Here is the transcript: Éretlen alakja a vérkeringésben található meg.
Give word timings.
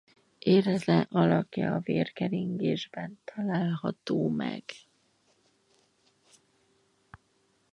Éretlen 0.39 1.07
alakja 1.09 1.73
a 1.75 1.79
vérkeringésben 1.79 3.19
található 3.25 4.27
meg. 4.29 4.61